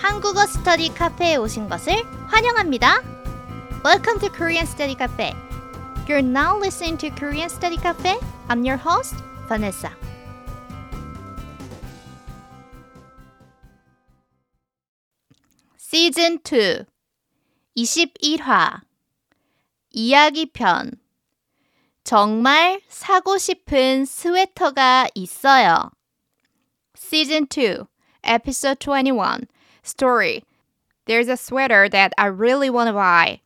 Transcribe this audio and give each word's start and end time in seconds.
한국어 0.00 0.46
스터디 0.46 0.94
카페에 0.94 1.36
오신 1.36 1.68
것을 1.68 1.92
환영합니다. 2.26 3.02
Welcome 3.84 4.18
to 4.20 4.30
Korean 4.30 4.66
Study 4.66 4.94
Cafe. 4.96 5.34
You're 6.08 6.24
now 6.24 6.56
listening 6.56 6.96
to 6.98 7.10
Korean 7.10 7.50
Study 7.50 7.76
Cafe. 7.76 8.18
I'm 8.48 8.64
your 8.64 8.78
host, 8.78 9.14
Vanessa. 9.46 9.90
시즌 15.76 16.38
2 16.42 16.86
21화 17.76 18.80
이야기편 19.90 20.92
정말 22.04 22.80
사고 22.88 23.36
싶은 23.36 24.06
스웨터가 24.06 25.08
있어요. 25.14 25.90
Season 26.96 27.46
2, 27.46 27.86
Episode 28.24 28.78
21 28.80 29.46
Story 29.83 30.43
There's 31.05 31.27
a 31.27 31.37
sweater 31.37 31.87
that 31.89 32.13
I 32.17 32.27
really 32.27 32.69
want 32.69 32.87
to 32.87 32.93
buy. 32.93 33.41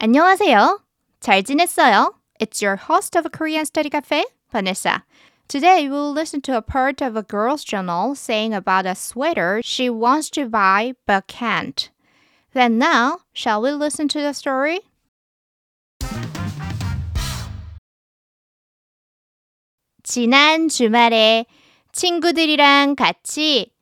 안녕하세요. 0.00 0.80
잘 1.20 1.44
지냈어요? 1.44 2.14
It's 2.40 2.60
your 2.60 2.74
host 2.74 3.14
of 3.14 3.30
Korean 3.30 3.64
Study 3.64 3.88
Cafe, 3.88 4.24
Vanessa. 4.50 5.04
Today 5.46 5.88
we'll 5.88 6.12
listen 6.12 6.40
to 6.42 6.56
a 6.56 6.62
part 6.62 7.00
of 7.00 7.14
a 7.14 7.22
girl's 7.22 7.62
journal 7.62 8.16
saying 8.16 8.52
about 8.52 8.86
a 8.86 8.96
sweater 8.96 9.60
she 9.62 9.88
wants 9.88 10.28
to 10.30 10.48
buy 10.48 10.94
but 11.06 11.28
can't. 11.28 11.90
Then 12.52 12.78
now, 12.78 13.20
shall 13.32 13.62
we 13.62 13.70
listen 13.70 14.08
to 14.08 14.20
the 14.20 14.32
story? 14.34 14.80
지난 20.02 20.68
주말에 20.68 21.46
친구들이랑 21.97 22.95
같이 22.95 23.73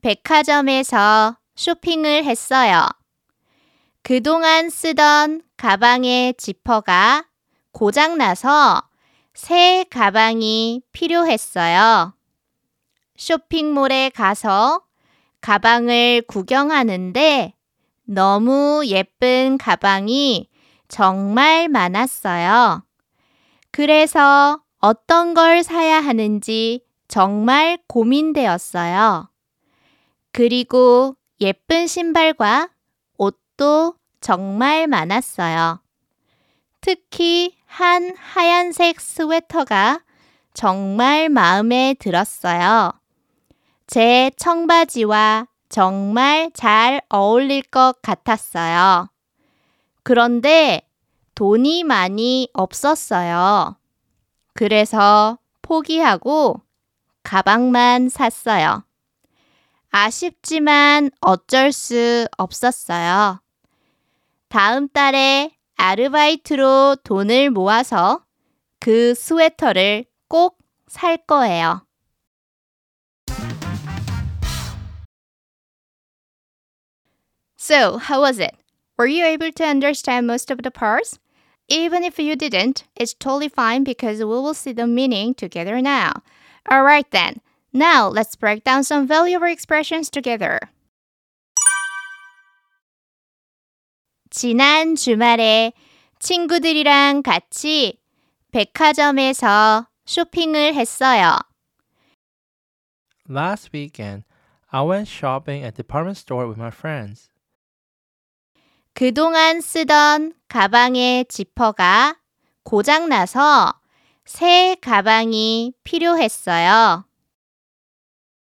백화점에서 0.00 1.36
쇼핑을 1.56 2.22
했어요. 2.22 2.86
그동안 4.02 4.70
쓰던 4.70 5.42
가방의 5.56 6.34
지퍼가 6.34 7.26
고장나서 7.72 8.84
새 9.34 9.84
가방이 9.90 10.82
필요했어요. 10.92 12.14
쇼핑몰에 13.16 14.10
가서 14.14 14.84
가방을 15.40 16.22
구경하는데 16.28 17.54
너무 18.04 18.84
예쁜 18.86 19.58
가방이 19.58 20.48
정말 20.86 21.68
많았어요. 21.68 22.84
그래서 23.72 24.62
어떤 24.78 25.34
걸 25.34 25.64
사야 25.64 25.98
하는지 25.98 26.83
정말 27.14 27.78
고민되었어요. 27.86 29.30
그리고 30.32 31.14
예쁜 31.40 31.86
신발과 31.86 32.70
옷도 33.18 33.94
정말 34.20 34.88
많았어요. 34.88 35.80
특히 36.80 37.56
한 37.66 38.16
하얀색 38.16 39.00
스웨터가 39.00 40.02
정말 40.54 41.28
마음에 41.28 41.94
들었어요. 42.00 42.90
제 43.86 44.32
청바지와 44.36 45.46
정말 45.68 46.50
잘 46.52 47.00
어울릴 47.08 47.62
것 47.62 47.94
같았어요. 48.02 49.08
그런데 50.02 50.82
돈이 51.36 51.84
많이 51.84 52.48
없었어요. 52.54 53.76
그래서 54.52 55.38
포기하고 55.62 56.64
가방만 57.24 58.08
샀어요. 58.08 58.84
아쉽지만 59.90 61.10
어쩔 61.20 61.72
수 61.72 62.28
없었어요. 62.38 63.40
다음 64.48 64.88
달에 64.88 65.50
아르바이트로 65.76 66.96
돈을 67.02 67.50
모아서 67.50 68.24
그 68.78 69.14
스웨터를 69.14 70.04
꼭 70.28 70.64
살 70.94 71.16
거예요. 71.26 71.82
So, 77.56 77.98
how 77.98 78.20
was 78.20 78.38
it? 78.38 78.54
Were 78.96 79.08
you 79.08 79.24
able 79.24 79.50
to 79.50 79.64
understand 79.64 80.26
most 80.26 80.50
of 80.52 80.62
the 80.62 80.70
parts? 80.70 81.18
Even 81.68 82.04
if 82.04 82.18
you 82.18 82.36
didn't, 82.36 82.84
it's 82.94 83.14
totally 83.14 83.48
fine 83.48 83.82
because 83.82 84.18
we 84.18 84.26
will 84.26 84.54
see 84.54 84.72
the 84.72 84.86
meaning 84.86 85.34
together 85.34 85.80
now. 85.80 86.12
Alright 86.70 87.10
then, 87.10 87.40
now 87.72 88.08
let's 88.08 88.36
break 88.36 88.64
down 88.64 88.84
some 88.84 89.06
valuable 89.06 89.48
expressions 89.48 90.10
together. 90.10 90.58
지난 94.30 94.96
주말에 94.96 95.72
친구들이랑 96.18 97.22
같이 97.22 98.00
백화점에서 98.50 99.86
쇼핑을 100.06 100.74
했어요. 100.74 101.38
Last 103.28 103.70
weekend, 103.72 104.24
I 104.70 104.82
went 104.82 105.08
shopping 105.08 105.64
at 105.64 105.76
department 105.76 106.18
store 106.18 106.46
with 106.46 106.58
my 106.58 106.70
friends. 106.70 107.28
그동안 108.94 109.60
쓰던 109.60 110.34
가방의 110.48 111.26
지퍼가 111.26 112.16
고장나서 112.64 113.80
새 114.24 114.76
가방이 114.80 115.74
필요했어요. 115.84 117.04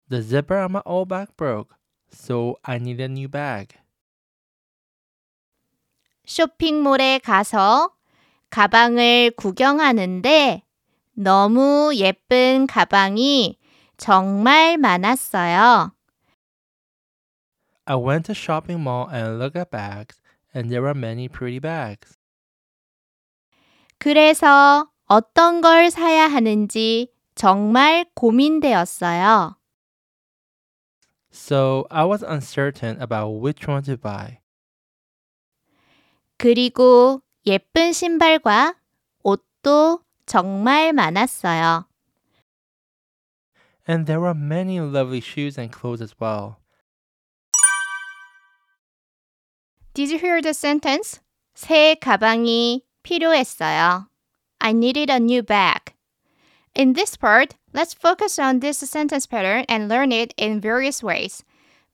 The 0.10 0.22
zipper 0.22 0.60
on 0.60 0.72
my 0.72 0.82
old 0.86 1.08
bag 1.08 1.30
broke, 1.38 1.76
so 2.12 2.56
I 2.64 2.76
need 2.76 3.02
a 3.02 3.08
new 3.08 3.30
bag. 3.30 3.78
쇼핑몰에 6.26 7.20
가서 7.20 7.96
가방을 8.50 9.32
구경하는데 9.38 10.64
너무 11.14 11.92
예쁜 11.96 12.68
가방이 12.68 13.58
정말 13.98 14.78
많았어요. 14.78 15.94
I 17.86 17.96
went 17.96 18.26
to 18.26 18.36
shopping 18.36 18.82
mall 18.82 19.08
and 19.10 19.40
looked 19.40 19.58
at 19.58 19.72
bags, 19.72 20.22
and 20.54 20.70
there 20.70 20.82
were 20.82 20.94
many 20.94 21.30
pretty 21.30 21.60
bags. 21.60 22.18
그래서 23.98 24.91
어떤 25.12 25.60
걸 25.60 25.92
사야 25.92 26.26
하는지 26.26 27.12
정말 27.36 28.06
고민되었어요. 28.14 29.58
So 31.34 31.86
I 31.90 32.06
was 32.06 32.24
uncertain 32.24 32.96
about 33.02 33.44
which 33.44 33.70
one 33.70 33.84
to 33.84 33.98
buy. 33.98 34.40
그리고 36.38 37.22
예쁜 37.46 37.92
신발과 37.92 38.76
옷도 39.24 40.00
정말 40.26 40.94
많았어요. 40.94 41.88
And 43.86 44.06
there 44.06 44.22
were 44.22 44.34
many 44.34 44.80
lovely 44.80 45.20
shoes 45.20 45.60
and 45.60 45.78
clothes 45.78 46.02
as 46.02 46.16
well. 46.22 46.56
Did 49.94 50.10
you 50.10 50.20
hear 50.20 50.42
the 50.42 50.54
sentence? 50.54 51.20
새 51.54 51.96
가방이 51.96 52.86
필요했어요. 53.04 54.11
I 54.61 54.73
needed 54.73 55.11
a 55.11 55.21
new 55.21 55.43
bag. 55.43 55.95
In 56.75 56.93
this 56.93 57.17
part, 57.17 57.55
let's 57.73 57.95
focus 57.95 58.39
on 58.39 58.61
this 58.61 58.79
sentence 58.79 59.27
pattern 59.27 59.65
and 59.69 59.89
learn 59.89 60.13
it 60.13 60.35
in 60.37 60.61
various 60.61 61.03
ways. 61.03 61.43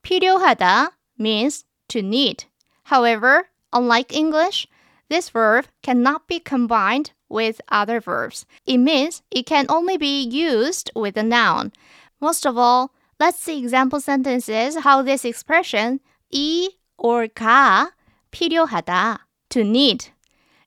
필요하다 0.02 0.88
means 1.18 1.64
to 1.88 2.02
need. 2.02 2.44
However, 2.84 3.48
unlike 3.72 4.12
English, 4.12 4.66
this 5.08 5.28
verb 5.28 5.66
cannot 5.82 6.26
be 6.26 6.40
combined 6.40 7.12
with 7.28 7.60
other 7.68 8.00
verbs. 8.00 8.46
It 8.66 8.78
means 8.78 9.22
it 9.30 9.46
can 9.46 9.66
only 9.68 9.96
be 9.96 10.22
used 10.22 10.90
with 10.94 11.16
a 11.16 11.22
noun. 11.22 11.72
Most 12.20 12.46
of 12.46 12.56
all, 12.56 12.92
let's 13.20 13.38
see 13.38 13.58
example 13.58 14.00
sentences 14.00 14.76
how 14.78 15.02
this 15.02 15.24
expression 15.24 16.00
이 16.32 16.70
or 16.96 17.28
가 17.28 17.90
필요하다 18.32 19.18
to 19.50 19.64
need 19.64 20.06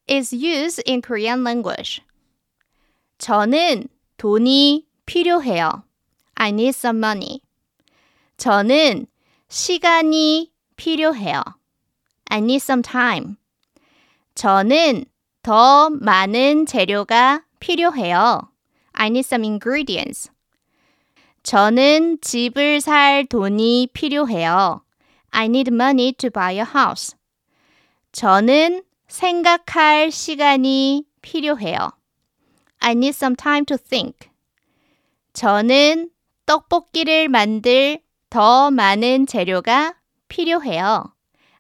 is 0.10 0.34
used 0.34 0.82
in 0.88 1.02
Korean 1.02 1.44
language. 1.44 2.02
저는 3.18 3.88
돈이 4.18 4.86
필요해요. 5.06 5.84
I 6.36 6.50
need 6.50 6.70
some 6.70 6.98
money. 6.98 7.42
저는 8.38 9.08
시간이 9.48 10.52
필요해요. 10.76 11.42
I 12.30 12.40
need 12.40 12.58
some 12.58 12.82
time. 12.82 13.38
저는 14.36 15.06
더 15.42 15.90
많은 15.90 16.66
재료가 16.66 17.44
필요해요. 17.60 18.50
I 18.94 19.08
need 19.08 19.20
some 19.20 19.48
ingredients. 19.48 20.30
저는 21.44 22.20
집을 22.22 22.82
살 22.82 23.26
돈이 23.26 23.90
필요해요. 23.94 24.82
I 25.32 25.46
need 25.46 25.72
money 25.72 26.14
to 26.14 26.30
buy 26.30 26.56
a 26.56 26.64
house. 26.64 27.16
저는 28.12 28.84
생각할 29.10 30.12
시간이 30.12 31.06
필요해요. 31.22 31.92
I 32.80 32.92
need 32.92 33.16
some 33.16 33.36
time 33.36 33.66
to 33.66 33.78
think. 33.78 34.30
저는 35.34 36.10
떡볶이를 36.46 37.28
만들 37.30 38.00
더 38.30 38.72
많은 38.72 39.26
재료가 39.26 39.96
필요해요. 40.28 41.14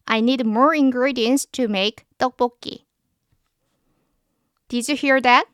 I 0.06 0.20
need 0.20 0.44
more 0.46 0.78
ingredients 0.78 1.48
to 1.52 1.66
make 1.66 2.06
떡볶이. 2.18 2.86
Did 4.68 4.88
you 4.90 4.96
hear 4.96 5.22
that? 5.22 5.48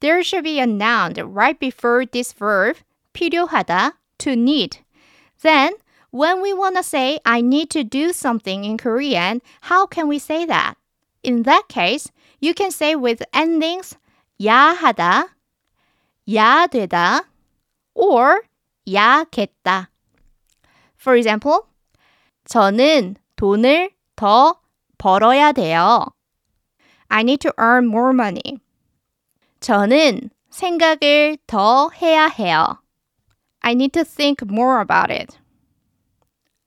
There 0.00 0.22
should 0.22 0.44
be 0.44 0.60
a 0.60 0.66
noun 0.66 1.14
right 1.14 1.58
before 1.58 2.06
this 2.06 2.32
verb, 2.32 2.78
필요하다, 3.12 3.94
to 4.18 4.32
need. 4.32 4.78
Then, 5.42 5.74
when 6.10 6.40
we 6.40 6.52
want 6.52 6.76
to 6.76 6.82
say 6.82 7.18
I 7.24 7.40
need 7.40 7.70
to 7.70 7.84
do 7.84 8.12
something 8.12 8.64
in 8.64 8.78
Korean, 8.78 9.42
how 9.62 9.86
can 9.86 10.08
we 10.08 10.18
say 10.18 10.44
that? 10.46 10.74
In 11.23 11.43
that 11.43 11.67
case, 11.69 12.11
you 12.41 12.53
can 12.53 12.71
say 12.71 12.95
with 12.95 13.23
endings 13.33 13.97
야 14.43 14.75
하다, 14.77 15.35
야 16.33 16.67
되다, 16.67 17.25
or 17.93 18.41
야겠다. 18.87 19.89
For 20.99 21.17
example, 21.17 21.61
저는 22.45 23.15
돈을 23.35 23.91
더 24.15 24.59
벌어야 24.97 25.51
돼요. 25.51 26.05
I 27.07 27.21
need 27.21 27.39
to 27.39 27.51
earn 27.59 27.87
more 27.87 28.13
money. 28.13 28.59
저는 29.59 30.29
생각을 30.49 31.37
더 31.47 31.89
해야 32.01 32.27
해요. 32.27 32.81
I 33.61 33.73
need 33.73 33.91
to 33.93 34.03
think 34.03 34.45
more 34.49 34.81
about 34.81 35.11
it. 35.11 35.37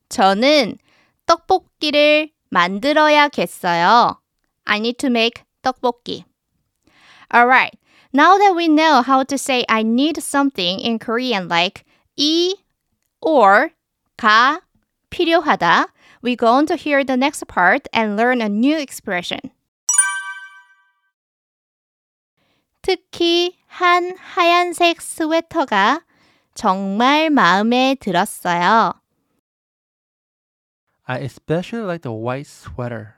저는 0.08 0.78
떡볶이를 1.26 2.30
만들어야겠어요. 2.50 4.20
I 4.65 4.79
need 4.79 4.97
to 4.99 5.09
make 5.09 5.43
떡볶이. 5.63 6.25
Alright, 7.33 7.77
now 8.13 8.37
that 8.37 8.55
we 8.55 8.67
know 8.67 9.01
how 9.01 9.23
to 9.23 9.37
say 9.37 9.63
I 9.69 9.83
need 9.83 10.21
something 10.21 10.79
in 10.79 10.99
Korean 10.99 11.47
like 11.47 11.83
이 12.17 12.55
or 13.21 13.71
가 14.17 14.61
필요하다, 15.09 15.87
we're 16.21 16.35
going 16.35 16.67
to 16.67 16.75
hear 16.75 17.03
the 17.03 17.17
next 17.17 17.47
part 17.47 17.87
and 17.93 18.17
learn 18.17 18.41
a 18.41 18.49
new 18.49 18.77
expression. 18.77 19.51
특히 22.81 23.57
한 23.67 24.15
하얀색 24.17 25.01
스웨터가 25.01 26.01
정말 26.55 27.29
마음에 27.29 27.95
들었어요. 27.99 28.93
I 31.07 31.19
especially 31.19 31.85
like 31.85 32.01
the 32.01 32.11
white 32.11 32.47
sweater. 32.47 33.14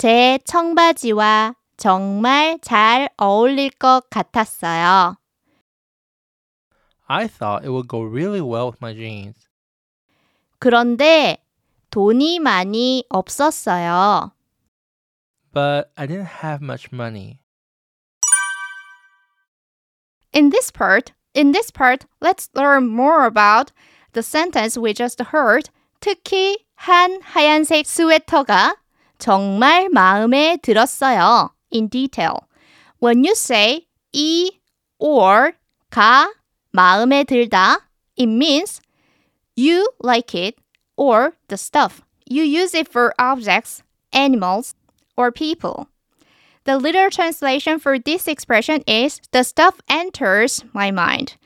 제 0.00 0.38
청바지와 0.46 1.54
정말 1.76 2.58
잘 2.62 3.10
어울릴 3.18 3.68
것 3.68 4.08
같았어요. 4.08 5.18
I 7.06 7.28
thought 7.28 7.66
it 7.66 7.68
would 7.68 7.86
go 7.86 8.00
really 8.00 8.40
well 8.40 8.70
with 8.70 8.78
my 8.80 8.94
jeans. 8.94 9.46
그런데 10.58 11.44
돈이 11.90 12.38
많이 12.38 13.04
없었어요. 13.10 14.32
But 15.52 15.90
I 15.98 16.06
didn't 16.06 16.40
have 16.42 16.62
much 16.62 16.88
money. 16.90 17.42
In 20.32 20.48
this 20.48 20.70
part, 20.72 21.12
in 21.34 21.52
this 21.52 21.70
part, 21.70 22.06
let's 22.22 22.48
learn 22.54 22.88
more 22.88 23.26
about 23.26 23.70
the 24.14 24.22
sentence 24.22 24.80
we 24.80 24.94
just 24.94 25.22
heard. 25.24 25.68
특히 26.00 26.64
한 26.76 27.20
하얀색 27.20 27.84
스웨터가 27.84 28.76
정말 29.19 29.89
마음에 29.89 30.57
들었어요. 30.61 31.51
In 31.73 31.89
detail. 31.89 32.47
When 32.99 33.23
you 33.23 33.33
say 33.33 33.87
이 34.13 34.51
or 34.99 35.53
가 35.89 36.31
마음에 36.71 37.23
들다, 37.23 37.79
it 38.17 38.27
means 38.27 38.81
you 39.55 39.89
like 40.01 40.33
it 40.35 40.55
or 40.97 41.33
the 41.47 41.57
stuff. 41.57 42.01
You 42.25 42.43
use 42.43 42.73
it 42.73 42.87
for 42.87 43.13
objects, 43.19 43.83
animals, 44.11 44.75
or 45.15 45.31
people. 45.31 45.87
The 46.65 46.77
literal 46.77 47.11
translation 47.11 47.79
for 47.79 47.99
this 47.99 48.27
expression 48.27 48.81
is 48.87 49.21
the 49.31 49.43
stuff 49.43 49.79
enters 49.87 50.63
my 50.73 50.89
mind. 50.91 51.37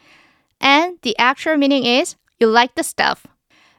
And 0.61 0.97
the 1.01 1.17
actual 1.17 1.57
meaning 1.57 1.85
is 1.85 2.15
you 2.39 2.47
like 2.47 2.75
the 2.75 2.83
stuff. 2.83 3.27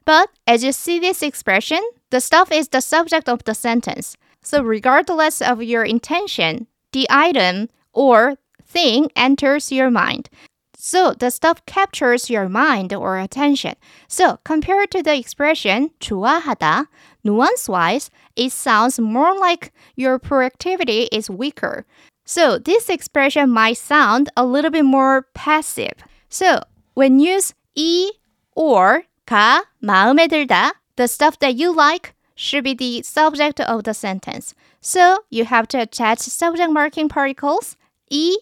But 0.04 0.30
as 0.46 0.64
you 0.64 0.72
see 0.72 0.98
this 0.98 1.22
expression, 1.22 1.80
the 2.10 2.20
stuff 2.20 2.50
is 2.50 2.68
the 2.68 2.80
subject 2.80 3.28
of 3.28 3.44
the 3.44 3.54
sentence. 3.54 4.16
So 4.42 4.62
regardless 4.62 5.42
of 5.42 5.62
your 5.62 5.84
intention, 5.84 6.66
the 6.92 7.06
item 7.10 7.68
or 7.92 8.36
thing 8.64 9.10
enters 9.14 9.70
your 9.70 9.90
mind. 9.90 10.28
So 10.76 11.12
the 11.12 11.30
stuff 11.30 11.64
captures 11.66 12.30
your 12.30 12.48
mind 12.48 12.94
or 12.94 13.18
attention. 13.18 13.74
So 14.08 14.38
compared 14.44 14.90
to 14.92 15.02
the 15.02 15.14
expression 15.14 15.90
좋아하다, 16.00 16.86
nuance-wise, 17.22 18.10
it 18.34 18.50
sounds 18.52 18.98
more 18.98 19.36
like 19.38 19.72
your 19.94 20.18
proactivity 20.18 21.08
is 21.12 21.28
weaker. 21.28 21.84
So 22.24 22.58
this 22.58 22.88
expression 22.88 23.50
might 23.50 23.76
sound 23.76 24.30
a 24.36 24.44
little 24.46 24.70
bit 24.70 24.86
more 24.86 25.26
passive. 25.34 25.92
So 26.30 26.62
when 26.94 27.20
used 27.20 27.54
이 27.76 28.12
or 28.56 29.04
가 29.26 29.64
마음에 29.80 30.26
들다, 30.26 30.72
the 30.96 31.06
stuff 31.06 31.38
that 31.38 31.54
you 31.56 31.72
like 31.74 32.14
should 32.34 32.64
be 32.64 32.74
the 32.74 33.02
subject 33.02 33.60
of 33.60 33.84
the 33.84 33.94
sentence. 33.94 34.54
So 34.80 35.18
you 35.30 35.44
have 35.44 35.68
to 35.68 35.78
attach 35.78 36.20
subject 36.20 36.72
marking 36.72 37.08
particles 37.08 37.76
이 38.10 38.34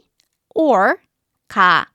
or 0.54 1.02
가. 1.48 1.86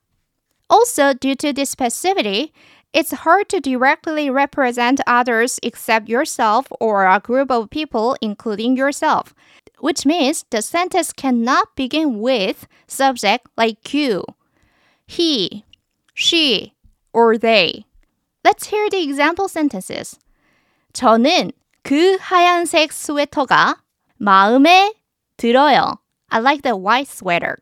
Also, 0.70 1.14
due 1.14 1.36
to 1.36 1.54
this 1.54 1.76
passivity, 1.76 2.54
it's 2.94 3.12
hard 3.12 3.50
to 3.50 3.60
directly 3.60 4.30
represent 4.30 5.02
others 5.08 5.60
except 5.64 6.10
yourself 6.10 6.68
or 6.80 7.06
a 7.06 7.20
group 7.20 7.52
of 7.52 7.70
people, 7.70 8.16
including 8.22 8.78
yourself, 8.78 9.34
which 9.80 10.06
means 10.06 10.46
the 10.50 10.62
sentence 10.62 11.12
cannot 11.12 11.76
begin 11.76 12.20
with 12.20 12.68
subject 12.88 13.48
like 13.58 13.94
you, 13.94 14.24
he, 15.08 15.66
she, 16.14 16.74
or 17.14 17.38
they. 17.38 17.86
Let's 18.45 18.67
hear 18.67 18.89
the 18.91 19.03
example 19.03 19.47
sentences. 19.49 20.19
저는 20.93 21.53
그 21.83 22.17
하얀색 22.21 22.93
스웨터가 22.93 23.83
마음에 24.17 24.95
들어요. 25.37 25.99
I 26.29 26.41
like 26.41 26.63
the 26.63 26.77
white 26.77 27.11
sweater. 27.11 27.57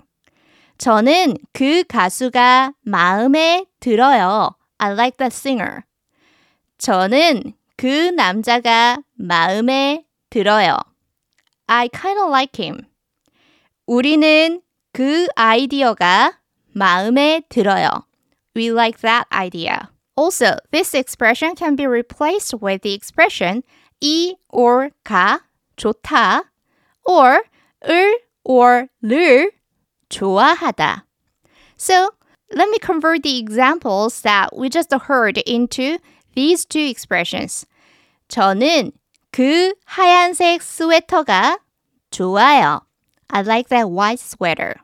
저는 0.78 1.36
그 1.52 1.84
가수가 1.84 2.72
마음에 2.82 3.64
들어요. 3.80 4.56
I 4.78 4.92
like 4.92 5.16
the 5.16 5.28
singer. 5.28 5.82
저는 6.78 7.54
그 7.76 7.86
남자가 7.86 8.98
마음에 9.14 10.04
들어요. 10.30 10.76
I 11.66 11.88
kind 11.88 12.20
of 12.20 12.28
like 12.30 12.62
him. 12.62 12.86
우리는 13.86 14.60
그 14.92 15.26
아이디어가 15.36 16.38
마음에 16.72 17.42
들어요. 17.48 17.88
We 18.54 18.70
like 18.70 19.00
that 19.00 19.26
idea. 19.30 19.78
Also, 20.15 20.57
this 20.71 20.93
expression 20.93 21.55
can 21.55 21.75
be 21.75 21.87
replaced 21.87 22.53
with 22.61 22.81
the 22.81 22.93
expression 22.93 23.63
이 24.01 24.35
or 24.49 24.91
가 25.03 25.41
좋다 25.77 26.43
or 27.05 27.43
을 27.87 28.15
or 28.43 28.87
를 29.01 29.51
좋아하다. 30.09 31.05
So, 31.77 32.09
let 32.53 32.69
me 32.69 32.77
convert 32.79 33.23
the 33.23 33.39
examples 33.39 34.21
that 34.21 34.55
we 34.55 34.69
just 34.69 34.93
heard 34.93 35.37
into 35.39 35.97
these 36.35 36.65
two 36.65 36.85
expressions. 36.85 37.65
저는 38.27 38.91
그 39.31 39.73
하얀색 39.85 40.61
스웨터가 40.61 41.59
좋아요. 42.11 42.81
I 43.29 43.41
like 43.41 43.69
that 43.69 43.89
white 43.89 44.19
sweater. 44.19 44.75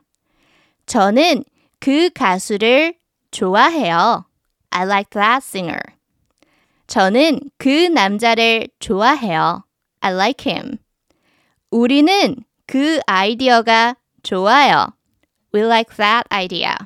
저는 0.86 1.44
그 1.80 2.08
가수를 2.10 2.94
좋아해요. 3.30 4.24
I 4.72 4.84
like 4.84 5.10
that 5.10 5.42
singer. 5.42 5.80
저는 6.86 7.50
그 7.58 7.88
남자를 7.88 8.68
좋아해요. 8.80 9.64
I 10.00 10.12
like 10.12 10.50
him. 10.50 10.78
우리는 11.70 12.36
그 12.66 13.00
아이디어가 13.06 13.96
좋아요. 14.22 14.92
We 15.52 15.64
like 15.64 15.96
that 15.96 16.26
idea. 16.32 16.76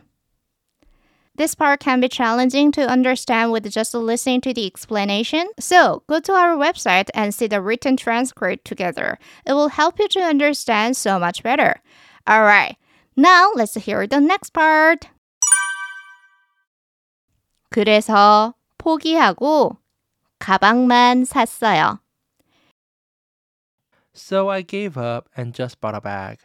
This 1.34 1.54
part 1.54 1.80
can 1.80 2.00
be 2.00 2.08
challenging 2.08 2.72
to 2.72 2.86
understand 2.86 3.52
with 3.52 3.68
just 3.70 3.94
listening 3.94 4.42
to 4.42 4.52
the 4.52 4.66
explanation. 4.66 5.48
So, 5.58 6.02
go 6.06 6.20
to 6.20 6.32
our 6.32 6.56
website 6.56 7.08
and 7.14 7.34
see 7.34 7.46
the 7.46 7.62
written 7.62 7.96
transcript 7.96 8.66
together. 8.66 9.18
It 9.46 9.54
will 9.54 9.68
help 9.68 9.98
you 9.98 10.08
to 10.08 10.20
understand 10.20 10.96
so 10.96 11.18
much 11.18 11.42
better. 11.42 11.80
Alright, 12.28 12.76
now 13.16 13.50
let's 13.54 13.74
hear 13.74 14.06
the 14.06 14.20
next 14.20 14.50
part. 14.50 15.08
그래서 17.81 18.55
포기하고 18.79 19.77
가방만 20.39 21.25
샀어요. 21.25 21.99
So 24.15 24.49
I 24.49 24.63
gave 24.63 24.97
up 24.99 25.29
and 25.37 25.55
just 25.55 25.79
bought 25.79 25.95
a 25.95 26.01
bag. 26.01 26.39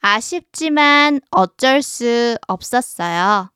아쉽지만 0.00 1.22
어쩔 1.30 1.80
수 1.80 2.36
없었어요. 2.46 3.48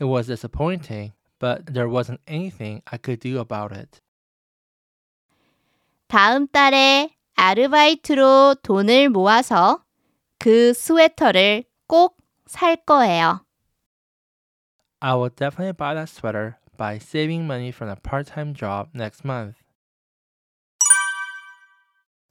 It 0.00 0.04
was 0.04 0.28
disappointing, 0.28 1.12
but 1.40 1.66
there 1.66 1.88
wasn't 1.90 2.20
anything 2.28 2.80
I 2.86 2.98
could 2.98 3.18
do 3.18 3.40
about 3.40 3.74
it. 3.76 3.98
다음 6.06 6.46
달에 6.46 7.16
아르바이트로 7.34 8.54
돈을 8.62 9.08
모아서 9.08 9.82
그 10.38 10.72
스웨터를 10.72 11.64
꼭 11.88 12.16
살 12.46 12.76
거예요. 12.76 13.44
I 15.01 15.15
will 15.15 15.29
definitely 15.29 15.73
buy 15.73 15.93
that 15.95 16.09
sweater 16.09 16.57
by 16.77 16.97
saving 16.97 17.45
money 17.45 17.71
from 17.71 17.89
a 17.89 17.95
part-time 17.95 18.53
job 18.53 18.89
next 18.93 19.25
month. 19.25 19.55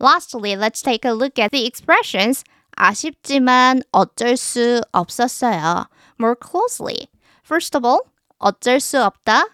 Lastly, 0.01 0.57
let's 0.57 0.83
take 0.83 1.05
a 1.05 1.13
look 1.13 1.39
at 1.39 1.53
the 1.53 1.67
expressions 1.67 2.45
아쉽지만 2.77 3.83
어쩔 3.93 4.37
수 4.37 4.81
없었어요. 4.93 5.87
More 6.19 6.35
closely. 6.35 7.09
First 7.45 7.77
of 7.77 7.85
all, 7.85 8.11
어쩔 8.41 8.81
수 8.81 8.97
없다 8.99 9.45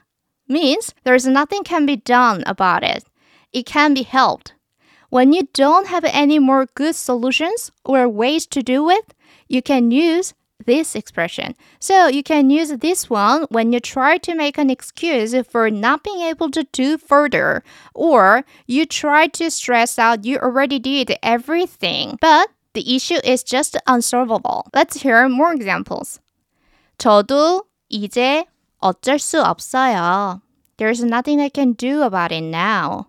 means 0.48 0.94
there's 1.04 1.26
nothing 1.26 1.64
can 1.64 1.84
be 1.84 1.96
done 1.96 2.42
about 2.46 2.82
it. 2.82 3.04
It 3.52 3.66
can 3.66 3.94
be 3.94 4.04
helped. 4.04 4.54
When 5.10 5.32
you 5.32 5.48
don't 5.52 5.88
have 5.88 6.04
any 6.04 6.38
more 6.38 6.66
good 6.74 6.94
solutions 6.94 7.72
or 7.84 8.08
ways 8.08 8.46
to 8.48 8.62
do 8.62 8.90
it, 8.90 9.14
you 9.48 9.62
can 9.62 9.90
use 9.90 10.34
this 10.66 10.94
expression. 10.94 11.54
So 11.80 12.08
you 12.08 12.22
can 12.22 12.50
use 12.50 12.68
this 12.68 13.08
one 13.08 13.46
when 13.50 13.72
you 13.72 13.80
try 13.80 14.18
to 14.18 14.34
make 14.34 14.58
an 14.58 14.70
excuse 14.70 15.34
for 15.48 15.70
not 15.70 16.04
being 16.04 16.20
able 16.20 16.50
to 16.50 16.64
do 16.72 16.98
further, 16.98 17.62
or 17.94 18.44
you 18.66 18.84
try 18.84 19.28
to 19.28 19.50
stress 19.50 19.98
out 19.98 20.24
you 20.24 20.36
already 20.38 20.78
did 20.78 21.16
everything, 21.22 22.18
but 22.20 22.50
the 22.74 22.94
issue 22.94 23.18
is 23.24 23.42
just 23.42 23.76
unsolvable. 23.86 24.66
Let's 24.74 25.02
hear 25.02 25.28
more 25.28 25.52
examples. 25.52 26.20
저도 26.98 27.64
이제 27.90 28.44
어쩔 28.82 29.18
수 29.18 29.42
없어요. 29.42 30.42
There's 30.76 31.02
nothing 31.02 31.40
I 31.40 31.48
can 31.48 31.72
do 31.72 32.02
about 32.02 32.32
it 32.32 32.42
now. 32.42 33.06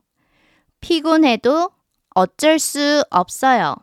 피곤해도 0.81 1.71
어쩔 2.15 2.57
수 2.57 3.03
없어요. 3.09 3.75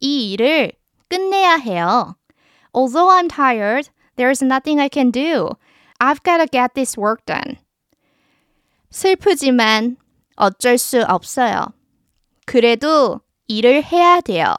이 0.00 0.32
일을 0.32 0.72
끝내야 1.08 1.56
해요. 1.56 2.16
Although 2.72 3.10
I'm 3.10 3.28
tired, 3.28 3.88
there's 4.16 4.42
nothing 4.42 4.80
I 4.80 4.88
can 4.88 5.10
do. 5.10 5.56
I've 6.00 6.22
got 6.22 6.38
to 6.38 6.46
get 6.46 6.74
this 6.74 6.96
work 6.96 7.24
done. 7.26 7.58
슬프지만 8.90 9.96
어쩔 10.36 10.78
수 10.78 11.04
없어요. 11.04 11.72
그래도 12.46 13.20
일을 13.48 13.82
해야 13.82 14.20
돼요. 14.20 14.54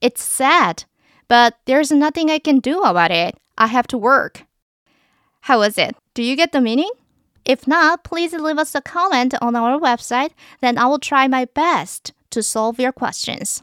It's 0.00 0.22
sad, 0.22 0.84
but 1.28 1.54
there's 1.66 1.92
nothing 1.92 2.30
I 2.30 2.38
can 2.38 2.60
do 2.60 2.82
about 2.82 3.10
it. 3.10 3.36
I 3.58 3.66
have 3.66 3.86
to 3.88 3.98
work. 3.98 4.46
How 5.42 5.60
was 5.60 5.78
it? 5.78 5.96
Do 6.14 6.22
you 6.22 6.36
get 6.36 6.52
the 6.52 6.60
meaning? 6.60 6.90
If 7.44 7.66
not, 7.66 8.04
please 8.04 8.32
leave 8.32 8.58
us 8.58 8.74
a 8.74 8.80
comment 8.80 9.34
on 9.40 9.56
our 9.56 9.78
website, 9.78 10.30
then 10.60 10.78
I 10.78 10.86
will 10.86 10.98
try 10.98 11.26
my 11.26 11.46
best 11.46 12.12
to 12.30 12.42
solve 12.42 12.78
your 12.78 12.92
questions. 12.92 13.62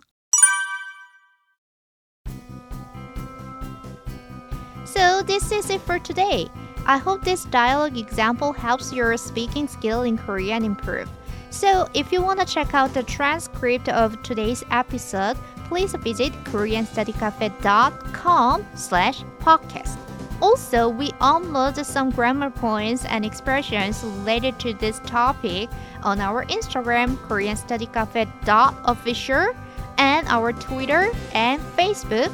So, 4.92 5.22
this 5.22 5.50
is 5.52 5.70
it 5.70 5.80
for 5.80 5.98
today. 5.98 6.50
I 6.84 6.98
hope 6.98 7.24
this 7.24 7.46
dialogue 7.46 7.96
example 7.96 8.52
helps 8.52 8.92
your 8.92 9.16
speaking 9.16 9.66
skill 9.66 10.02
in 10.02 10.18
Korean 10.18 10.66
improve. 10.66 11.08
So, 11.48 11.88
if 11.94 12.12
you 12.12 12.20
want 12.20 12.40
to 12.40 12.46
check 12.46 12.74
out 12.74 12.92
the 12.92 13.02
transcript 13.02 13.88
of 13.88 14.22
today's 14.22 14.62
episode, 14.70 15.38
please 15.64 15.94
visit 15.94 16.34
koreanstudycafe.com 16.44 18.66
slash 18.74 19.22
podcast. 19.40 19.96
Also, 20.42 20.90
we 20.90 21.12
upload 21.12 21.82
some 21.86 22.10
grammar 22.10 22.50
points 22.50 23.06
and 23.06 23.24
expressions 23.24 24.04
related 24.04 24.58
to 24.58 24.74
this 24.74 25.00
topic 25.06 25.70
on 26.02 26.20
our 26.20 26.44
Instagram, 26.46 27.16
koreanstudycafe.official, 27.28 29.54
and 29.96 30.28
our 30.28 30.52
Twitter 30.52 31.10
and 31.32 31.62
Facebook, 31.78 32.30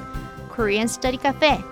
Korean 0.49 0.89
Study 0.89 1.19
Cafe. 1.19 1.63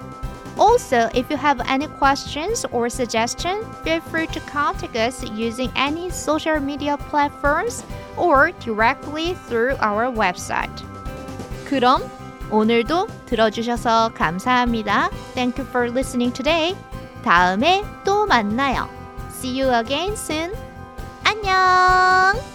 Also, 0.58 1.10
if 1.16 1.30
you 1.30 1.38
have 1.38 1.62
any 1.68 1.88
questions 1.88 2.66
or 2.72 2.90
suggestions, 2.90 3.66
feel 3.84 4.02
free 4.12 4.28
to 4.28 4.40
contact 4.42 4.96
us 4.96 5.24
using 5.32 5.72
any 5.76 6.10
social 6.10 6.60
media 6.60 6.98
platforms 7.10 7.84
or 8.18 8.52
directly 8.60 9.34
through 9.48 9.76
our 9.82 10.12
website. 10.12 10.84
그럼 11.66 12.04
오늘도 12.52 13.08
들어주셔서 13.26 14.12
감사합니다. 14.14 15.10
Thank 15.34 15.58
you 15.58 15.66
for 15.70 15.90
listening 15.90 16.34
today. 16.34 16.76
다음에 17.24 17.84
또 18.04 18.26
만나요. 18.26 18.90
See 19.30 19.62
you 19.62 19.74
again 19.74 20.14
soon. 20.14 20.52
안녕! 21.24 22.55